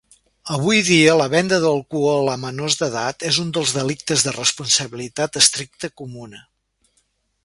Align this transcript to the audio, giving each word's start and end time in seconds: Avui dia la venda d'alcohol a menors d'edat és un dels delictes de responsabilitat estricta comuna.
Avui 0.53 0.77
dia 0.85 1.11
la 1.17 1.25
venda 1.33 1.59
d'alcohol 1.65 2.31
a 2.35 2.37
menors 2.45 2.77
d'edat 2.79 3.25
és 3.31 3.39
un 3.45 3.51
dels 3.57 3.73
delictes 3.75 4.25
de 4.29 4.33
responsabilitat 4.39 5.41
estricta 5.43 5.91
comuna. 6.03 6.41